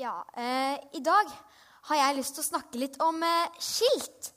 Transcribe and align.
Ja, 0.00 0.24
eh, 0.32 0.80
I 0.96 1.00
dag 1.04 1.28
har 1.90 1.98
jeg 1.98 2.16
lyst 2.16 2.32
til 2.32 2.40
å 2.40 2.46
snakke 2.46 2.78
litt 2.80 2.94
om 3.04 3.18
eh, 3.20 3.56
skilt. 3.60 4.30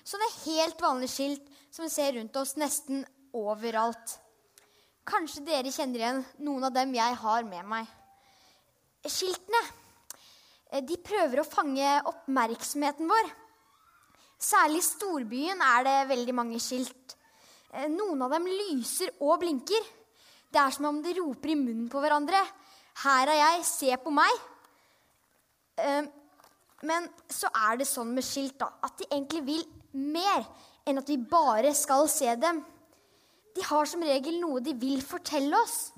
Sånne 0.00 0.28
helt 0.46 0.80
vanlige 0.80 1.12
skilt 1.12 1.50
som 1.68 1.84
vi 1.84 1.90
ser 1.92 2.14
rundt 2.16 2.36
oss 2.40 2.54
nesten 2.56 3.02
overalt. 3.36 4.14
Kanskje 5.04 5.42
dere 5.44 5.72
kjenner 5.74 6.00
igjen 6.00 6.22
noen 6.46 6.64
av 6.70 6.72
dem 6.72 6.94
jeg 6.96 7.18
har 7.20 7.44
med 7.44 7.68
meg. 7.68 7.90
Skiltene 9.04 9.60
eh, 10.70 10.80
de 10.80 10.96
prøver 11.04 11.42
å 11.42 11.46
fange 11.50 11.98
oppmerksomheten 12.08 13.12
vår. 13.12 13.28
Særlig 14.40 14.80
i 14.80 14.88
storbyen 14.88 15.60
er 15.68 15.84
det 15.84 15.98
veldig 16.14 16.38
mange 16.40 16.62
skilt. 16.64 17.18
Eh, 17.74 17.90
Noen 17.92 18.24
av 18.24 18.38
dem 18.38 18.48
lyser 18.48 19.12
og 19.18 19.36
blinker. 19.44 19.84
Det 20.48 20.64
er 20.64 20.72
som 20.72 20.88
om 20.94 21.04
de 21.04 21.12
roper 21.20 21.52
i 21.52 21.60
munnen 21.60 21.92
på 21.92 22.00
hverandre. 22.00 22.40
'Her 23.04 23.36
er 23.36 23.40
jeg, 23.42 23.68
se 23.68 24.00
på 24.00 24.16
meg'. 24.16 24.53
Eh, 25.78 26.04
Men 26.84 27.06
så 27.32 27.48
er 27.48 27.78
det 27.80 27.86
sånn 27.88 28.10
med 28.12 28.26
skilt 28.26 28.58
da, 28.60 28.66
at 28.84 28.98
de 28.98 29.06
egentlig 29.08 29.40
vil 29.46 29.62
mer 29.96 30.42
enn 30.84 31.00
at 31.00 31.08
vi 31.08 31.16
bare 31.16 31.70
skal 31.72 32.04
se 32.12 32.28
dem. 32.36 32.58
De 33.56 33.62
har 33.64 33.88
som 33.88 34.02
regel 34.04 34.36
noe 34.42 34.60
de 34.60 34.74
vil 34.76 35.00
fortelle 35.00 35.56
oss. 35.56 35.94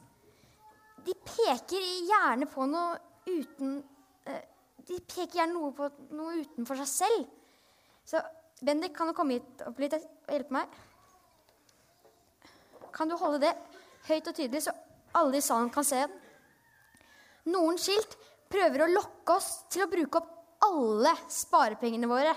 De 1.02 1.14
peker 1.26 1.82
gjerne 2.06 2.46
på 2.50 2.68
noe 2.70 2.98
uten 3.26 3.80
eh, 4.26 4.44
De 4.86 5.00
peker 5.00 5.40
gjerne 5.40 5.56
noe 5.56 5.72
på 5.74 5.88
noe 6.14 6.36
utenfor 6.44 6.78
seg 6.84 6.90
selv. 6.92 7.27
Så 8.06 8.22
Bendik, 8.62 8.94
kan 8.94 9.10
du 9.10 9.16
komme 9.16 9.40
hit 9.40 9.64
opp 9.66 9.80
litt 9.82 9.96
og 9.96 10.06
hjelpe 10.30 10.54
meg? 10.54 10.77
Kan 12.94 13.10
du 13.10 13.16
holde 13.18 13.42
det 13.42 13.52
høyt 14.06 14.30
og 14.30 14.36
tydelig, 14.38 14.62
så 14.68 14.72
alle 15.18 15.40
i 15.40 15.44
salen 15.44 15.72
kan 15.74 15.84
se 15.84 15.98
den? 16.04 16.14
Noen 17.50 17.78
skilt 17.78 18.14
prøver 18.50 18.84
å 18.84 18.92
lokke 18.92 19.36
oss 19.36 19.50
til 19.72 19.84
å 19.84 19.91
bruke 19.91 20.20
opp 20.20 20.33
alle 20.66 21.12
sparepengene 21.30 22.08
våre. 22.11 22.33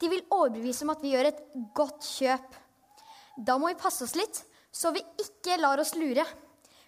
De 0.00 0.08
vil 0.08 0.24
overbevise 0.32 0.86
om 0.86 0.92
at 0.94 1.02
vi 1.04 1.12
gjør 1.14 1.30
et 1.30 1.42
godt 1.76 2.06
kjøp. 2.06 2.54
Da 3.36 3.56
må 3.60 3.70
vi 3.70 3.80
passe 3.80 4.04
oss 4.06 4.16
litt, 4.16 4.42
så 4.72 4.92
vi 4.94 5.02
ikke 5.20 5.58
lar 5.60 5.80
oss 5.82 5.94
lure. 5.98 6.24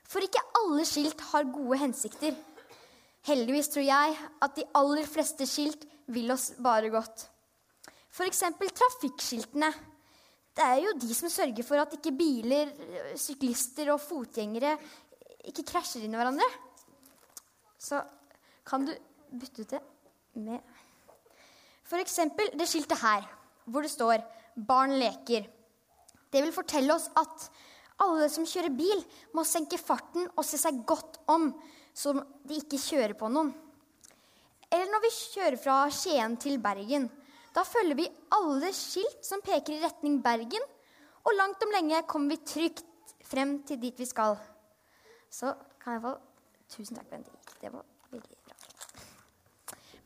For 0.09 0.25
ikke 0.25 0.45
alle 0.63 0.85
skilt 0.89 1.21
har 1.33 1.49
gode 1.53 1.81
hensikter. 1.81 2.37
Heldigvis 3.27 3.71
tror 3.73 3.87
jeg 3.87 4.17
at 4.43 4.57
de 4.59 4.67
aller 4.79 5.07
fleste 5.09 5.47
skilt 5.49 5.87
vil 6.13 6.33
oss 6.35 6.51
bare 6.63 6.91
godt. 6.93 7.29
F.eks. 8.13 8.43
trafikkskiltene. 8.61 9.71
Det 10.53 10.65
er 10.65 10.83
jo 10.85 10.97
de 11.01 11.15
som 11.17 11.33
sørger 11.33 11.65
for 11.65 11.81
at 11.81 11.95
ikke 11.97 12.13
biler, 12.13 12.73
syklister 13.17 13.89
og 13.95 14.03
fotgjengere 14.05 14.75
ikke 15.49 15.65
krasjer 15.71 16.05
inn 16.05 16.13
i 16.13 16.19
hverandre. 16.21 16.49
Så 17.81 17.99
kan 18.65 18.87
du 18.87 18.93
bytte 19.33 19.65
ut 19.65 19.75
det 19.75 19.83
med 20.43 20.61
F.eks. 21.83 22.19
det 22.57 22.69
skiltet 22.69 23.03
her, 23.03 23.27
hvor 23.65 23.83
det 23.83 23.91
står 23.91 24.23
'Barn 24.57 24.97
leker'. 25.01 25.49
Det 26.33 26.43
vil 26.43 26.53
fortelle 26.53 26.95
oss 26.95 27.11
at 27.17 27.51
alle 28.01 28.29
som 28.33 28.47
kjører 28.49 28.73
bil, 28.73 29.03
må 29.37 29.45
senke 29.45 29.79
farten 29.79 30.29
og 30.37 30.45
se 30.47 30.59
seg 30.61 30.81
godt 30.89 31.21
om, 31.31 31.51
så 31.95 32.15
de 32.49 32.57
ikke 32.57 32.81
kjører 32.81 33.15
på 33.19 33.29
noen. 33.29 33.53
Eller 34.73 34.89
når 34.89 35.05
vi 35.05 35.13
kjører 35.13 35.59
fra 35.61 35.77
Skien 35.93 36.39
til 36.41 36.57
Bergen. 36.63 37.11
Da 37.53 37.65
følger 37.69 37.99
vi 37.99 38.09
alle 38.33 38.73
skilt 38.73 39.21
som 39.27 39.45
peker 39.45 39.77
i 39.77 39.83
retning 39.83 40.23
Bergen, 40.25 40.65
og 41.23 41.37
langt 41.37 41.63
om 41.63 41.75
lenge 41.77 42.01
kommer 42.09 42.33
vi 42.33 42.47
trygt 42.49 43.17
frem 43.29 43.59
til 43.69 43.81
dit 43.83 43.99
vi 44.01 44.09
skal. 44.09 44.39
Så 45.31 45.53
kan 45.83 45.99
jeg 45.99 46.07
få 46.09 46.19
Tusen 46.73 46.97
takk, 46.97 47.11
Bendik. 47.11 47.51
Det 47.61 47.69
var. 47.69 47.85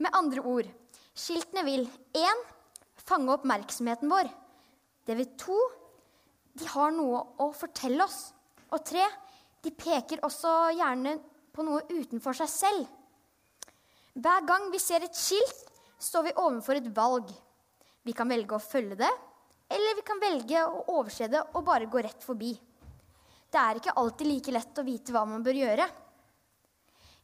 Med 0.02 0.12
andre 0.16 0.42
ord 0.44 0.68
skiltene 1.16 1.62
vil 1.64 1.86
1. 2.16 2.42
fange 3.00 3.32
oppmerksomheten 3.32 4.10
vår. 4.12 4.28
Det 5.06 5.16
vil 5.16 5.30
2. 5.40 5.60
De 6.60 6.68
har 6.72 6.92
noe 6.92 7.22
å 7.40 7.50
fortelle 7.56 8.04
oss. 8.04 8.32
Og 8.72 8.82
3. 8.84 9.06
De 9.64 9.72
peker 9.72 10.24
også 10.26 10.52
gjerne 10.76 11.16
på 11.54 11.64
noe 11.64 11.86
utenfor 11.88 12.36
seg 12.36 12.52
selv. 12.52 12.84
Hver 14.16 14.44
gang 14.48 14.68
vi 14.72 14.80
ser 14.80 15.04
et 15.04 15.16
skilt, 15.16 15.64
står 16.00 16.28
vi 16.28 16.36
overfor 16.40 16.78
et 16.78 16.92
valg. 16.96 17.30
Vi 18.04 18.14
kan 18.16 18.28
velge 18.28 18.56
å 18.56 18.62
følge 18.62 18.98
det, 19.00 19.12
eller 19.72 19.96
vi 19.98 20.04
kan 20.06 20.20
velge 20.22 20.62
å 20.62 20.84
overse 20.98 21.28
det 21.32 21.40
og 21.56 21.64
bare 21.66 21.88
gå 21.90 22.02
rett 22.04 22.22
forbi. 22.24 22.52
Det 23.50 23.60
er 23.60 23.80
ikke 23.80 23.96
alltid 23.96 24.28
like 24.28 24.54
lett 24.54 24.78
å 24.78 24.84
vite 24.86 25.14
hva 25.14 25.24
man 25.28 25.44
bør 25.44 25.58
gjøre. 25.58 25.86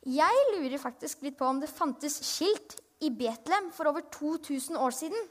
Jeg 0.03 0.47
lurer 0.51 0.81
faktisk 0.83 1.21
litt 1.23 1.37
på 1.39 1.47
om 1.47 1.61
det 1.63 1.71
fantes 1.71 2.17
skilt 2.27 2.81
i 3.07 3.11
Betlehem 3.15 3.69
for 3.75 3.87
over 3.91 4.03
2000 4.11 4.79
år 4.79 4.95
siden. 4.97 5.29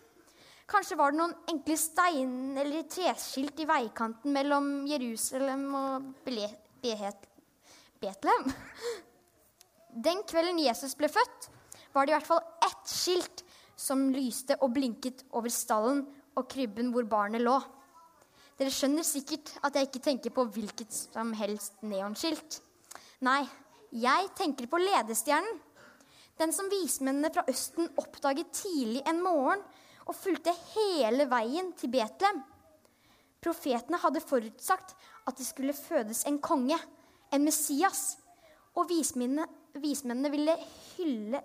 Kanskje 0.72 0.96
var 0.96 1.12
det 1.12 1.20
noen 1.20 1.34
enkle 1.52 1.76
stein- 1.76 2.56
eller 2.56 2.86
treskilt 2.88 3.60
i 3.60 3.68
veikanten 3.68 4.32
mellom 4.32 4.86
Jerusalem 4.88 5.66
og 5.76 6.06
Betlehem. 6.24 8.48
Den 10.08 10.24
kvelden 10.24 10.62
Jesus 10.64 10.96
ble 10.96 11.10
født, 11.12 11.50
var 11.92 12.08
det 12.08 12.14
i 12.14 12.16
hvert 12.16 12.30
fall 12.30 12.40
ett 12.64 12.88
skilt 12.88 13.44
som 13.76 14.08
lyste 14.16 14.56
og 14.64 14.72
blinket 14.78 15.26
over 15.36 15.52
stallen 15.52 16.06
og 16.40 16.48
krybben 16.48 16.94
hvor 16.96 17.04
barnet 17.12 17.44
lå. 17.44 17.58
Dere 18.56 18.72
skjønner 18.72 19.04
sikkert 19.04 19.52
at 19.66 19.76
jeg 19.76 19.90
ikke 19.90 20.06
tenker 20.06 20.32
på 20.32 20.48
hvilket 20.56 20.96
som 20.96 21.34
helst 21.36 21.76
neonskilt. 21.84 22.62
Nei, 23.26 23.44
jeg 23.92 24.32
tenker 24.38 24.70
på 24.72 24.80
ledestjernen. 24.80 25.60
Den 26.40 26.54
som 26.56 26.70
vismennene 26.72 27.30
fra 27.34 27.44
Østen 27.52 27.90
oppdaget 28.00 28.54
tidlig 28.56 29.04
en 29.10 29.20
morgen 29.22 29.62
og 30.08 30.16
fulgte 30.18 30.54
hele 30.74 31.28
veien 31.30 31.74
til 31.78 31.92
Betlehem. 31.94 32.40
Profetene 33.42 34.00
hadde 34.02 34.24
forutsagt 34.24 34.96
at 35.28 35.38
det 35.38 35.46
skulle 35.46 35.76
fødes 35.76 36.24
en 36.30 36.40
konge, 36.42 36.78
en 37.34 37.46
Messias. 37.46 38.18
Og 38.78 38.88
vismennene, 38.90 39.46
vismennene 39.82 40.32
ville, 40.34 40.56
hylle, 40.96 41.42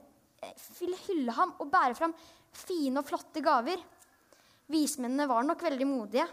ville 0.79 0.99
hylle 1.09 1.37
ham 1.37 1.55
og 1.59 1.71
bære 1.73 1.99
fram 1.99 2.15
fine 2.57 3.03
og 3.03 3.09
flotte 3.09 3.43
gaver. 3.45 3.81
Vismennene 4.73 5.29
var 5.29 5.45
nok 5.47 5.65
veldig 5.67 5.89
modige. 5.89 6.27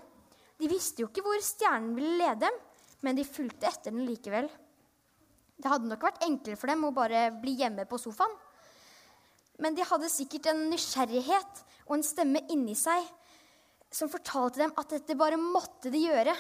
De 0.60 0.70
visste 0.70 1.04
jo 1.04 1.10
ikke 1.10 1.26
hvor 1.26 1.42
stjernen 1.44 1.96
ville 1.98 2.20
lede 2.22 2.46
dem, 2.46 2.60
men 3.04 3.18
de 3.18 3.28
fulgte 3.28 3.68
etter 3.68 3.92
den 3.92 4.06
likevel. 4.08 4.48
Det 5.64 5.72
hadde 5.72 5.88
nok 5.88 6.02
vært 6.04 6.26
enklere 6.26 6.60
for 6.60 6.68
dem 6.68 6.84
å 6.84 6.92
bare 6.92 7.30
bli 7.40 7.54
hjemme 7.62 7.86
på 7.88 8.00
sofaen. 8.02 8.34
Men 9.64 9.78
de 9.78 9.86
hadde 9.88 10.10
sikkert 10.12 10.50
en 10.52 10.66
nysgjerrighet 10.68 11.62
og 11.86 11.96
en 11.96 12.04
stemme 12.04 12.42
inni 12.52 12.76
seg 12.76 13.06
som 13.94 14.12
fortalte 14.12 14.60
dem 14.60 14.74
at 14.76 14.92
dette 14.92 15.16
bare 15.16 15.40
måtte 15.40 15.92
de 15.94 16.02
gjøre. 16.04 16.34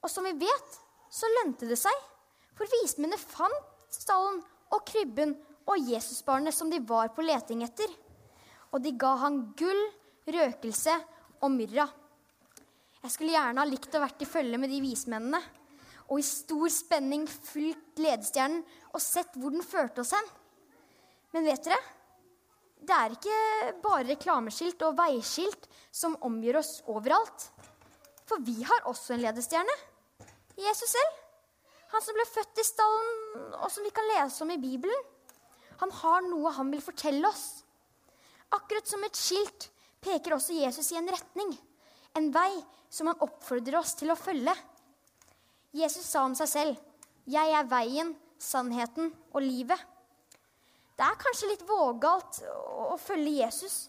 Og 0.00 0.08
som 0.08 0.24
vi 0.24 0.32
vet, 0.40 0.78
så 1.12 1.28
lønte 1.36 1.68
det 1.68 1.76
seg. 1.76 1.92
For 2.56 2.70
vismennene 2.80 3.20
fant 3.20 3.92
stallen 3.92 4.40
og 4.72 4.84
krybben 4.88 5.34
og 5.68 5.90
Jesusbarnet 5.92 6.56
som 6.56 6.70
de 6.72 6.80
var 6.88 7.12
på 7.12 7.24
leting 7.26 7.66
etter. 7.66 7.90
Og 8.72 8.80
de 8.80 8.94
ga 8.96 9.12
han 9.26 9.42
gull, 9.58 9.82
røkelse 10.24 10.94
og 11.42 11.52
myrra. 11.52 11.84
Jeg 13.02 13.12
skulle 13.12 13.34
gjerne 13.34 13.60
ha 13.60 13.68
likt 13.68 13.92
å 13.98 14.00
vært 14.00 14.24
i 14.24 14.30
følge 14.30 14.60
med 14.62 14.72
de 14.72 14.80
vismennene 14.80 15.42
og 16.08 16.20
i 16.20 16.26
stor 16.26 16.68
spenning 16.72 17.26
fulgt 17.30 18.00
ledestjernen 18.02 18.62
og 18.92 19.02
sett 19.02 19.36
hvor 19.38 19.54
den 19.54 19.64
førte 19.64 20.02
oss 20.02 20.12
hen. 20.16 20.30
Men 21.32 21.48
vet 21.48 21.64
dere? 21.64 21.80
Det 22.82 22.94
er 22.96 23.14
ikke 23.14 23.38
bare 23.84 24.08
reklameskilt 24.10 24.82
og 24.88 24.96
veiskilt 24.98 25.68
som 25.94 26.18
omgir 26.26 26.58
oss 26.58 26.80
overalt. 26.90 27.46
For 28.26 28.42
vi 28.42 28.58
har 28.66 28.88
også 28.90 29.14
en 29.14 29.22
ledestjerne. 29.22 29.76
Jesus 30.58 30.90
selv. 30.90 31.18
Han 31.92 32.02
som 32.02 32.16
ble 32.16 32.24
født 32.26 32.60
i 32.60 32.64
stallen, 32.64 33.10
og 33.60 33.68
som 33.70 33.84
vi 33.84 33.92
kan 33.94 34.08
lese 34.14 34.42
om 34.44 34.50
i 34.52 34.60
Bibelen. 34.60 35.08
Han 35.82 35.92
har 36.02 36.24
noe 36.24 36.52
han 36.56 36.70
vil 36.72 36.82
fortelle 36.84 37.28
oss. 37.28 37.62
Akkurat 38.52 38.88
som 38.88 39.04
et 39.06 39.18
skilt 39.18 39.68
peker 40.02 40.36
også 40.36 40.56
Jesus 40.56 40.90
i 40.92 40.98
en 40.98 41.10
retning. 41.12 41.52
En 42.18 42.28
vei 42.34 42.50
som 42.92 43.08
han 43.08 43.24
oppfordrer 43.24 43.78
oss 43.80 43.94
til 43.98 44.12
å 44.12 44.18
følge. 44.18 44.54
Jesus 45.72 46.04
sa 46.04 46.24
om 46.24 46.34
seg 46.36 46.48
selv, 46.48 46.76
'Jeg 47.26 47.52
er 47.54 47.64
veien, 47.64 48.16
sannheten 48.38 49.12
og 49.32 49.42
livet'. 49.42 49.80
Det 50.96 51.04
er 51.06 51.22
kanskje 51.22 51.48
litt 51.48 51.64
vågalt 51.66 52.42
å 52.92 52.98
følge 53.00 53.40
Jesus. 53.40 53.88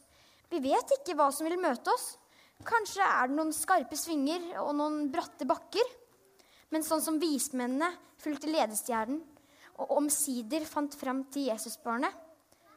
Vi 0.49 0.59
vet 0.59 0.91
ikke 0.95 1.15
hva 1.17 1.31
som 1.33 1.45
vil 1.49 1.59
møte 1.59 1.91
oss. 1.91 2.17
Kanskje 2.63 3.03
er 3.03 3.27
det 3.27 3.35
noen 3.35 3.51
skarpe 3.53 3.97
svinger 3.99 4.61
og 4.61 4.75
noen 4.75 5.11
bratte 5.11 5.45
bakker. 5.45 5.83
Men 6.71 6.85
sånn 6.85 7.01
som 7.01 7.19
vismennene 7.19 7.91
fulgte 8.17 8.47
ledestjernen 8.47 9.19
og 9.83 9.91
omsider 9.97 10.65
fant 10.69 10.95
fram 10.95 11.23
til 11.33 11.49
Jesusbarnet, 11.49 12.13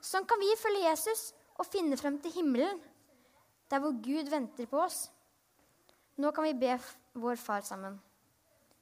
sånn 0.01 0.27
kan 0.29 0.41
vi 0.41 0.57
følge 0.59 0.89
Jesus 0.89 1.31
og 1.57 1.69
finne 1.69 1.97
frem 2.01 2.19
til 2.21 2.33
himmelen, 2.33 2.81
der 3.71 3.83
hvor 3.83 3.95
Gud 4.03 4.29
venter 4.33 4.69
på 4.71 4.81
oss. 4.83 5.07
Nå 6.17 6.33
kan 6.33 6.49
vi 6.49 6.55
be 6.57 6.77
vår 7.21 7.37
Far 7.41 7.65
sammen. 7.65 8.01